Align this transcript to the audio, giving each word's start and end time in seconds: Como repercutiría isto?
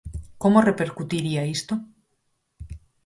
Como 0.41 0.65
repercutiría 0.69 1.43
isto? 1.57 1.73